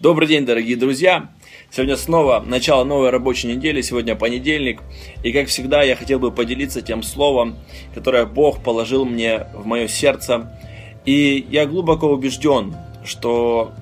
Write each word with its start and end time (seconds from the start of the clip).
Добрый 0.00 0.28
день, 0.28 0.46
дорогие 0.46 0.78
друзья! 0.78 1.28
Сегодня 1.70 1.94
снова 1.94 2.42
начало 2.46 2.84
новой 2.84 3.10
рабочей 3.10 3.48
недели, 3.48 3.82
сегодня 3.82 4.16
понедельник. 4.16 4.80
И 5.22 5.30
как 5.30 5.48
всегда 5.48 5.82
я 5.82 5.94
хотел 5.94 6.18
бы 6.18 6.32
поделиться 6.32 6.80
тем 6.80 7.02
словом, 7.02 7.58
которое 7.94 8.24
Бог 8.24 8.62
положил 8.62 9.04
мне 9.04 9.48
в 9.52 9.66
мое 9.66 9.88
сердце. 9.88 10.58
И 11.04 11.46
я 11.50 11.66
глубоко 11.66 12.08
убежден, 12.08 12.74
что 13.04 13.72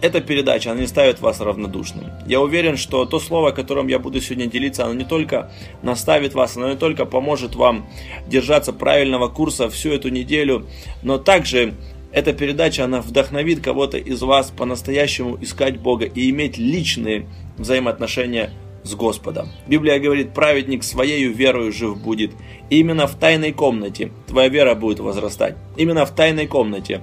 эта 0.00 0.20
передача, 0.20 0.72
она 0.72 0.80
не 0.80 0.88
ставит 0.88 1.20
вас 1.20 1.40
равнодушным. 1.40 2.06
Я 2.26 2.40
уверен, 2.40 2.76
что 2.76 3.04
то 3.04 3.20
слово, 3.20 3.52
которым 3.52 3.86
я 3.86 4.00
буду 4.00 4.20
сегодня 4.20 4.46
делиться, 4.46 4.84
оно 4.84 4.94
не 4.94 5.04
только 5.04 5.52
наставит 5.82 6.34
вас, 6.34 6.56
оно 6.56 6.70
не 6.70 6.76
только 6.76 7.04
поможет 7.04 7.54
вам 7.54 7.86
держаться 8.26 8.72
правильного 8.72 9.28
курса 9.28 9.68
всю 9.70 9.92
эту 9.92 10.08
неделю, 10.08 10.66
но 11.04 11.18
также 11.18 11.74
эта 12.14 12.32
передача, 12.32 12.84
она 12.84 13.00
вдохновит 13.00 13.60
кого-то 13.60 13.98
из 13.98 14.22
вас 14.22 14.52
по-настоящему 14.56 15.36
искать 15.42 15.80
Бога 15.80 16.04
и 16.04 16.30
иметь 16.30 16.58
личные 16.58 17.26
взаимоотношения 17.58 18.50
с 18.84 18.94
Господом. 18.94 19.48
Библия 19.66 19.98
говорит, 19.98 20.32
праведник 20.32 20.84
своею 20.84 21.34
верою 21.34 21.72
жив 21.72 22.00
будет. 22.00 22.30
И 22.70 22.78
именно 22.78 23.08
в 23.08 23.16
тайной 23.16 23.52
комнате 23.52 24.12
твоя 24.28 24.48
вера 24.48 24.76
будет 24.76 25.00
возрастать. 25.00 25.56
Именно 25.76 26.06
в 26.06 26.14
тайной 26.14 26.46
комнате 26.46 27.02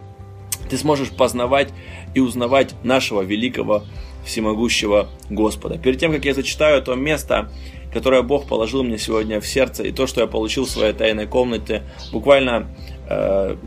ты 0.69 0.77
сможешь 0.77 1.09
познавать 1.09 1.73
и 2.15 2.21
узнавать 2.21 2.73
нашего 2.83 3.21
великого 3.21 3.83
всемогущего 4.23 5.09
Господа. 5.29 5.77
Перед 5.77 5.99
тем, 5.99 6.13
как 6.13 6.23
я 6.23 6.33
зачитаю 6.33 6.81
то 6.81 6.95
место, 6.95 7.51
которое 7.93 8.21
Бог 8.21 8.47
положил 8.47 8.83
мне 8.83 8.97
сегодня 8.97 9.41
в 9.41 9.47
сердце, 9.47 9.83
и 9.83 9.91
то, 9.91 10.07
что 10.07 10.21
я 10.21 10.27
получил 10.27 10.63
в 10.63 10.69
своей 10.69 10.93
тайной 10.93 11.27
комнате, 11.27 11.83
буквально 12.13 12.67
э, 13.09 13.57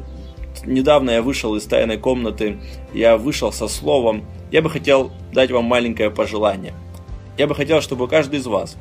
недавно 0.67 1.11
я 1.11 1.23
вышел 1.23 1.55
из 1.57 1.65
тайной 1.65 1.99
комнаты, 1.99 2.59
я 2.93 3.17
вышел 3.17 3.53
со 3.53 3.69
словом, 3.69 4.25
я 4.51 4.63
бы 4.63 4.71
хотел 4.71 5.13
дать 5.33 5.51
вам 5.51 5.65
маленькое 5.65 6.11
пожелание. 6.11 6.75
Я 7.37 7.47
бы 7.47 7.55
хотел, 7.55 7.81
чтобы 7.81 8.09
каждый 8.09 8.39
из 8.39 8.47
вас, 8.47 8.77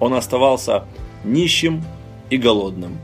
он 0.00 0.14
оставался 0.14 0.84
нищим 1.24 1.82
и 2.30 2.36
голодным. 2.36 2.98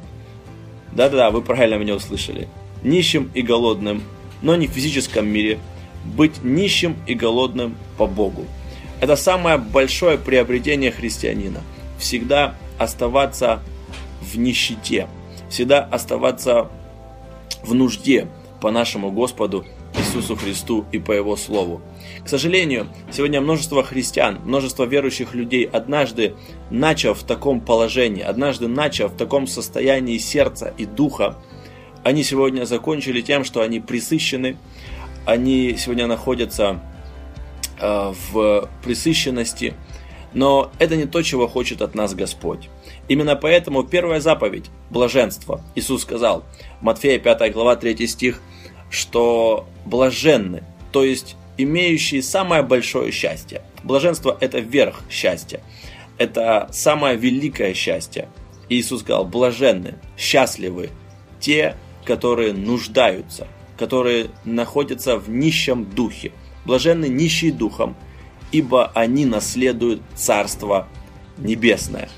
Да-да-да, 0.92 1.30
вы 1.30 1.42
правильно 1.42 1.76
меня 1.76 1.94
услышали. 1.94 2.48
Нищим 2.82 3.30
и 3.34 3.42
голодным, 3.42 4.02
но 4.42 4.54
не 4.54 4.66
в 4.66 4.70
физическом 4.70 5.26
мире. 5.26 5.58
Быть 6.04 6.44
нищим 6.44 6.96
и 7.06 7.14
голодным 7.14 7.76
по 7.96 8.06
Богу. 8.06 8.44
Это 9.00 9.16
самое 9.16 9.58
большое 9.58 10.18
приобретение 10.18 10.90
христианина. 10.90 11.62
Всегда 11.98 12.54
оставаться 12.78 13.62
в 14.20 14.38
нищете. 14.38 15.08
Всегда 15.48 15.80
оставаться 15.80 16.70
в 17.64 17.74
нужде 17.74 18.28
по 18.60 18.70
нашему 18.70 19.10
Господу 19.10 19.64
Иисусу 19.96 20.36
Христу 20.36 20.84
и 20.92 20.98
по 20.98 21.12
Его 21.12 21.36
Слову. 21.36 21.80
К 22.24 22.28
сожалению, 22.28 22.88
сегодня 23.12 23.40
множество 23.40 23.82
христиан, 23.82 24.40
множество 24.44 24.84
верующих 24.84 25.34
людей, 25.34 25.64
однажды 25.64 26.34
начав 26.70 27.18
в 27.18 27.24
таком 27.24 27.60
положении, 27.60 28.22
однажды 28.22 28.68
начав 28.68 29.12
в 29.12 29.16
таком 29.16 29.46
состоянии 29.46 30.18
сердца 30.18 30.72
и 30.78 30.84
духа, 30.86 31.36
они 32.02 32.22
сегодня 32.22 32.64
закончили 32.64 33.20
тем, 33.20 33.44
что 33.44 33.60
они 33.60 33.80
присыщены, 33.80 34.56
они 35.26 35.76
сегодня 35.76 36.06
находятся 36.06 36.80
э, 37.80 38.12
в 38.32 38.68
присыщенности, 38.82 39.74
но 40.34 40.70
это 40.78 40.96
не 40.96 41.06
то, 41.06 41.22
чего 41.22 41.46
хочет 41.46 41.80
от 41.80 41.94
нас 41.94 42.14
Господь. 42.14 42.68
Именно 43.08 43.36
поэтому 43.36 43.84
первая 43.84 44.20
заповедь– 44.20 44.70
блаженство. 44.94 45.60
Иисус 45.74 46.02
сказал, 46.02 46.44
Матфея 46.80 47.18
5 47.18 47.52
глава 47.52 47.76
3 47.76 48.06
стих, 48.06 48.40
что 48.88 49.66
блаженны, 49.84 50.62
то 50.92 51.04
есть 51.04 51.36
имеющие 51.58 52.22
самое 52.22 52.62
большое 52.62 53.10
счастье. 53.10 53.62
Блаженство– 53.82 54.38
это 54.40 54.60
верх 54.60 55.02
счастья, 55.10 55.60
это 56.16 56.68
самое 56.72 57.16
великое 57.16 57.74
счастье. 57.74 58.28
Иисус 58.70 59.00
сказал, 59.00 59.26
блаженны, 59.26 59.96
счастливы 60.16 60.88
те, 61.40 61.76
которые 62.04 62.54
нуждаются, 62.54 63.46
которые 63.76 64.28
находятся 64.44 65.18
в 65.18 65.28
нищем 65.28 65.84
духе. 65.84 66.32
Блаженны 66.64 67.08
нищие 67.08 67.52
духом, 67.52 67.96
ибо 68.52 68.90
они 68.94 69.26
наследуют 69.26 70.00
Царство 70.14 70.88
Небесное. 71.36 72.08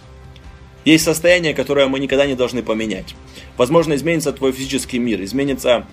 Есть 0.87 1.03
состояние, 1.03 1.53
которое 1.53 1.89
мы 1.89 1.99
никогда 1.99 2.27
не 2.27 2.37
должны 2.37 2.63
поменять. 2.63 3.17
Возможно, 3.57 3.95
изменится 3.95 4.33
твой 4.33 4.53
физический 4.53 5.01
мир, 5.01 5.21
изменится 5.25 5.85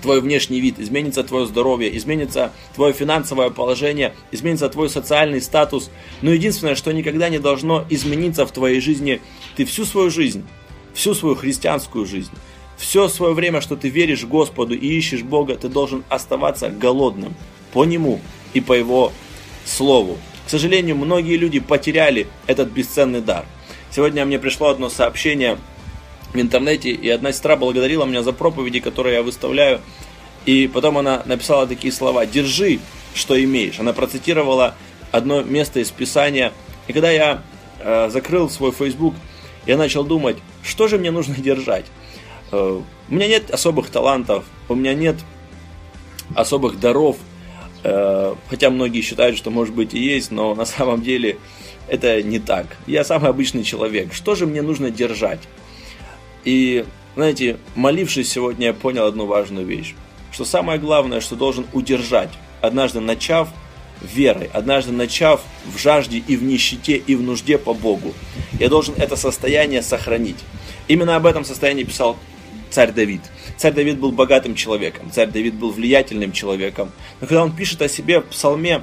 твой 0.00 0.22
внешний 0.22 0.58
вид, 0.58 0.76
изменится 0.78 1.22
твое 1.22 1.46
здоровье, 1.46 1.94
изменится 1.94 2.50
твое 2.74 2.94
финансовое 2.94 3.50
положение, 3.50 4.14
изменится 4.30 4.70
твой 4.70 4.88
социальный 4.88 5.42
статус. 5.42 5.90
Но 6.22 6.32
единственное, 6.32 6.76
что 6.76 6.92
никогда 6.92 7.28
не 7.28 7.38
должно 7.38 7.84
измениться 7.90 8.46
в 8.46 8.52
твоей 8.52 8.80
жизни, 8.80 9.20
ты 9.54 9.66
всю 9.66 9.84
свою 9.84 10.10
жизнь, 10.10 10.46
всю 10.94 11.14
свою 11.14 11.34
христианскую 11.34 12.06
жизнь, 12.06 12.32
все 12.78 13.08
свое 13.08 13.34
время, 13.34 13.60
что 13.60 13.76
ты 13.76 13.90
веришь 13.90 14.24
Господу 14.24 14.74
и 14.74 14.86
ищешь 14.96 15.22
Бога, 15.22 15.56
ты 15.56 15.68
должен 15.68 16.04
оставаться 16.08 16.70
голодным 16.70 17.34
по 17.74 17.84
Нему 17.84 18.18
и 18.54 18.62
по 18.62 18.72
Его 18.72 19.12
Слову. 19.66 20.16
К 20.46 20.50
сожалению, 20.50 20.96
многие 20.96 21.36
люди 21.36 21.60
потеряли 21.60 22.28
этот 22.46 22.70
бесценный 22.70 23.20
дар– 23.20 23.44
Сегодня 23.94 24.24
мне 24.24 24.38
пришло 24.38 24.70
одно 24.70 24.88
сообщение 24.88 25.58
в 26.32 26.40
интернете, 26.40 26.90
и 26.90 27.10
одна 27.10 27.30
сестра 27.30 27.56
благодарила 27.56 28.06
меня 28.06 28.22
за 28.22 28.32
проповеди, 28.32 28.80
которые 28.80 29.16
я 29.16 29.22
выставляю. 29.22 29.80
И 30.46 30.66
потом 30.66 30.96
она 30.96 31.22
написала 31.26 31.66
такие 31.66 31.92
слова 31.92 32.24
«Держи, 32.24 32.80
что 33.14 33.42
имеешь». 33.42 33.78
Она 33.78 33.92
процитировала 33.92 34.74
одно 35.10 35.42
место 35.42 35.80
из 35.80 35.90
Писания. 35.90 36.52
И 36.88 36.94
когда 36.94 37.10
я 37.10 37.42
э, 37.80 38.08
закрыл 38.10 38.48
свой 38.48 38.72
Facebook, 38.72 39.14
я 39.66 39.76
начал 39.76 40.04
думать, 40.04 40.38
что 40.64 40.88
же 40.88 40.96
мне 40.96 41.10
нужно 41.10 41.34
держать. 41.36 41.84
Э, 42.50 42.80
у 43.08 43.14
меня 43.14 43.28
нет 43.28 43.50
особых 43.50 43.90
талантов, 43.90 44.44
у 44.70 44.74
меня 44.74 44.94
нет 44.94 45.16
особых 46.34 46.80
даров, 46.80 47.18
хотя 47.82 48.70
многие 48.70 49.00
считают, 49.00 49.36
что 49.36 49.50
может 49.50 49.74
быть 49.74 49.94
и 49.94 49.98
есть, 49.98 50.30
но 50.30 50.54
на 50.54 50.64
самом 50.64 51.02
деле 51.02 51.38
это 51.88 52.22
не 52.22 52.38
так. 52.38 52.76
Я 52.86 53.04
самый 53.04 53.30
обычный 53.30 53.64
человек. 53.64 54.12
Что 54.12 54.34
же 54.34 54.46
мне 54.46 54.62
нужно 54.62 54.90
держать? 54.90 55.40
И, 56.44 56.84
знаете, 57.14 57.58
молившись 57.74 58.30
сегодня, 58.30 58.68
я 58.68 58.72
понял 58.72 59.06
одну 59.06 59.26
важную 59.26 59.66
вещь. 59.66 59.94
Что 60.32 60.44
самое 60.44 60.78
главное, 60.78 61.20
что 61.20 61.36
должен 61.36 61.66
удержать, 61.72 62.30
однажды 62.60 63.00
начав 63.00 63.48
верой, 64.00 64.48
однажды 64.52 64.92
начав 64.92 65.42
в 65.66 65.78
жажде 65.78 66.18
и 66.18 66.36
в 66.36 66.42
нищете, 66.42 66.96
и 66.96 67.14
в 67.14 67.22
нужде 67.22 67.58
по 67.58 67.74
Богу, 67.74 68.14
я 68.58 68.68
должен 68.68 68.94
это 68.96 69.16
состояние 69.16 69.82
сохранить. 69.82 70.38
Именно 70.88 71.16
об 71.16 71.26
этом 71.26 71.44
состоянии 71.44 71.84
писал 71.84 72.16
царь 72.70 72.92
Давид. 72.92 73.20
Царь 73.62 73.74
Давид 73.74 74.00
был 74.00 74.10
богатым 74.10 74.56
человеком, 74.56 75.12
царь 75.12 75.28
Давид 75.28 75.54
был 75.54 75.70
влиятельным 75.70 76.32
человеком. 76.32 76.90
Но 77.20 77.28
когда 77.28 77.44
он 77.44 77.54
пишет 77.54 77.80
о 77.80 77.88
себе 77.88 78.18
в 78.18 78.24
псалме 78.24 78.82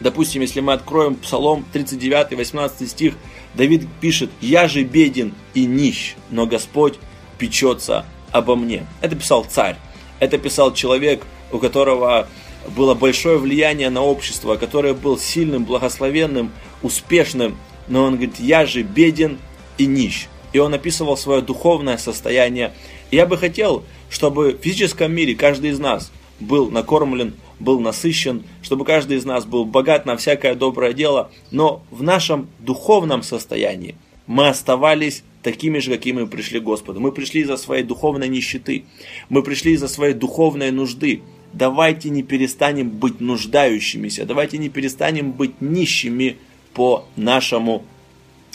Допустим, 0.00 0.40
если 0.40 0.60
мы 0.60 0.72
откроем 0.72 1.16
Псалом 1.16 1.66
39, 1.74 2.32
18 2.32 2.90
стих, 2.90 3.18
Давид 3.52 3.86
пишет, 4.00 4.30
«Я 4.40 4.68
же 4.68 4.84
беден 4.84 5.34
и 5.52 5.66
нищ, 5.66 6.14
но 6.30 6.46
Господь 6.46 6.94
печется 7.36 8.06
обо 8.30 8.56
мне». 8.56 8.86
Это 9.02 9.16
писал 9.16 9.44
царь, 9.44 9.76
это 10.18 10.38
писал 10.38 10.72
человек, 10.72 11.22
у 11.52 11.58
которого 11.58 12.26
было 12.74 12.94
большое 12.94 13.36
влияние 13.36 13.90
на 13.90 14.00
общество, 14.00 14.56
который 14.56 14.94
был 14.94 15.18
сильным, 15.18 15.66
благословенным, 15.66 16.52
успешным, 16.80 17.58
но 17.86 18.04
он 18.04 18.14
говорит, 18.14 18.40
я 18.40 18.64
же 18.64 18.80
беден 18.80 19.38
и 19.76 19.84
нищ. 19.84 20.28
И 20.52 20.58
он 20.58 20.74
описывал 20.74 21.16
свое 21.16 21.42
духовное 21.42 21.96
состояние. 21.96 22.72
И 23.10 23.16
я 23.16 23.26
бы 23.26 23.36
хотел, 23.36 23.84
чтобы 24.10 24.52
в 24.52 24.62
физическом 24.62 25.12
мире 25.12 25.34
каждый 25.34 25.70
из 25.70 25.78
нас 25.78 26.12
был 26.38 26.70
накормлен 26.70 27.34
был 27.60 27.78
насыщен, 27.78 28.42
чтобы 28.62 28.84
каждый 28.84 29.18
из 29.18 29.24
нас 29.24 29.44
был 29.44 29.64
богат 29.64 30.06
на 30.06 30.16
всякое 30.16 30.54
доброе 30.54 30.92
дело, 30.92 31.30
но 31.50 31.82
в 31.90 32.02
нашем 32.02 32.48
духовном 32.58 33.22
состоянии 33.22 33.94
мы 34.26 34.48
оставались 34.48 35.22
такими 35.42 35.78
же, 35.78 35.90
какими 35.90 36.22
мы 36.22 36.26
пришли 36.26 36.60
к 36.60 36.64
Господу. 36.64 37.00
Мы 37.00 37.12
пришли 37.12 37.42
из-за 37.42 37.56
своей 37.56 37.84
духовной 37.84 38.28
нищеты, 38.28 38.84
мы 39.28 39.42
пришли 39.42 39.72
из-за 39.72 39.88
своей 39.88 40.14
духовной 40.14 40.70
нужды. 40.70 41.22
Давайте 41.52 42.10
не 42.10 42.22
перестанем 42.22 42.90
быть 42.90 43.20
нуждающимися, 43.20 44.24
давайте 44.24 44.58
не 44.58 44.68
перестанем 44.68 45.32
быть 45.32 45.60
нищими 45.60 46.38
по 46.74 47.06
нашему 47.16 47.84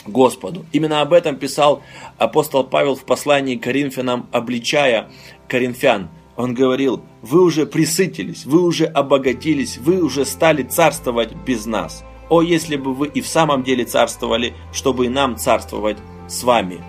Господу. 0.06 0.66
Именно 0.72 1.02
об 1.02 1.14
этом 1.14 1.36
писал 1.36 1.82
апостол 2.18 2.64
Павел 2.64 2.96
в 2.96 3.06
послании 3.06 3.56
к 3.56 3.64
Коринфянам, 3.64 4.28
обличая 4.32 5.10
коринфян– 5.48 6.10
он 6.38 6.54
говорил, 6.54 7.02
вы 7.22 7.42
уже 7.42 7.66
присытились, 7.66 8.46
вы 8.46 8.62
уже 8.62 8.86
обогатились, 8.86 9.78
вы 9.78 10.02
уже 10.02 10.26
стали 10.26 10.64
царствовать 10.64 11.34
без 11.34 11.66
нас. 11.66 12.04
О, 12.30 12.42
если 12.42 12.76
бы 12.76 12.94
вы 12.94 13.08
и 13.08 13.22
в 13.22 13.28
самом 13.28 13.64
деле 13.64 13.86
царствовали, 13.86 14.54
чтобы 14.74 15.06
и 15.06 15.10
нам 15.10 15.38
царствовать 15.38 15.98
с 16.28 16.44
вами. 16.44 16.84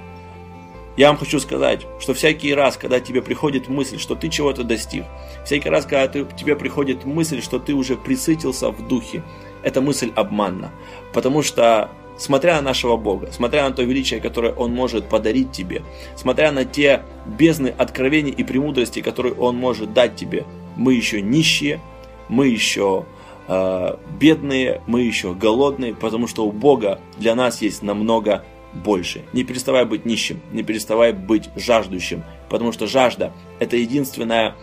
Я 0.97 1.09
вам 1.09 1.19
хочу 1.19 1.39
сказать, 1.39 1.87
что 2.01 2.15
всякий 2.15 2.55
раз, 2.55 2.79
когда 2.79 3.01
тебе 3.01 3.21
приходит 3.21 3.69
мысль, 3.69 3.99
что 3.99 4.15
ты 4.15 4.31
чего-то 4.31 4.65
достиг, 4.65 5.05
всякий 5.45 5.69
раз, 5.69 5.85
когда 5.85 6.09
ты, 6.09 6.27
тебе 6.37 6.57
приходит 6.57 7.05
мысль, 7.05 7.43
что 7.43 7.59
ты 7.59 7.75
уже 7.75 7.97
присытился 7.97 8.71
в 8.71 8.89
духе, 8.89 9.23
эта 9.63 9.83
мысль 9.83 10.11
обманна. 10.17 10.71
Потому 11.13 11.43
что 11.43 11.91
смотря 12.19 12.57
на 12.57 12.63
нашего 12.63 12.97
Бога, 12.97 13.31
смотря 13.33 13.69
на 13.69 13.75
то 13.75 13.83
величие, 13.83 14.21
которое 14.21 14.53
Он 14.53 14.73
может 14.73 15.09
подарить 15.09 15.53
тебе, 15.53 15.83
смотря 16.17 16.53
на 16.53 16.65
те 16.65 17.03
бездны 17.27 17.69
откровений 17.69 18.33
и 18.33 18.45
премудрости, 18.45 19.01
которые 19.01 19.35
Он 19.35 19.57
может 19.57 19.93
дать 19.93 20.17
тебе, 20.17 20.45
мы 20.77 20.95
еще 20.95 21.23
нищие, 21.23 21.81
мы 22.29 22.49
еще 22.49 23.05
э, 23.49 23.97
бедные, 24.19 24.83
мы 24.87 25.03
еще 25.03 25.35
голодные, 25.35 25.95
потому 25.95 26.27
что 26.27 26.47
у 26.47 26.53
Бога 26.53 27.01
для 27.19 27.35
нас 27.35 27.63
есть 27.63 27.83
намного 27.83 28.45
больше. 28.77 29.23
Не 29.33 29.45
переставай 29.45 29.85
быть 29.85 30.05
нищим, 30.05 30.41
не 30.53 30.63
переставай 30.63 31.13
быть 31.13 31.49
жаждущим, 31.57 32.25
потому 32.49 32.73
что 32.73 32.87
жажда– 32.87 33.33
это 33.59 33.77
единственная 33.77 34.55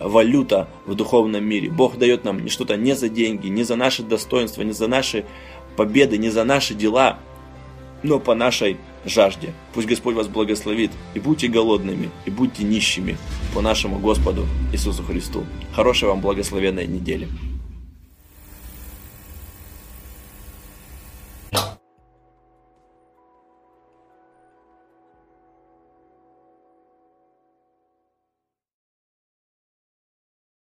валюта 0.00 0.68
в 0.86 0.94
духовном 0.94 1.44
мире. 1.44 1.70
Бог 1.70 1.96
дает 1.96 2.24
нам 2.24 2.40
не 2.40 2.50
что-то 2.50 2.76
не 2.76 2.94
за 2.94 3.08
деньги, 3.08 3.48
не 3.48 3.62
за 3.62 3.76
наши 3.76 4.02
достоинства, 4.02 4.62
не 4.62 4.72
за 4.72 4.86
наши 4.86 5.24
победы, 5.76 6.18
не 6.18 6.30
за 6.30 6.44
наши 6.44 6.74
дела, 6.74 7.18
но 8.02 8.18
по 8.20 8.34
нашей 8.34 8.76
жажде. 9.04 9.52
Пусть 9.72 9.88
Господь 9.88 10.14
вас 10.14 10.28
благословит. 10.28 10.90
И 11.14 11.20
будьте 11.20 11.48
голодными, 11.48 12.10
и 12.26 12.30
будьте 12.30 12.64
нищими 12.64 13.16
по 13.54 13.60
нашему 13.60 13.98
Господу 13.98 14.46
Иисусу 14.72 15.02
Христу. 15.02 15.44
Хорошей 15.74 16.08
вам 16.08 16.20
благословенной 16.20 16.86
недели. 16.86 17.28